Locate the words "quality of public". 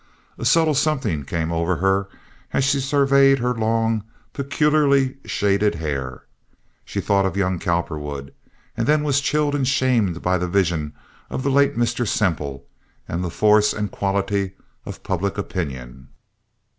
13.91-15.37